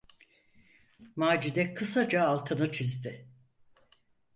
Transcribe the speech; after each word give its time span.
Macide 1.15 1.73
kısaca 1.73 2.25
altını 2.25 2.71
çizdi: 2.71 3.29